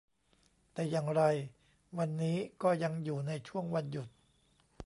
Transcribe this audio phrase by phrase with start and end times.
[0.73, 1.21] แต่อย่างไร
[1.97, 4.07] วันนี้ก็ยังอยู่ในช่วงวันหยุด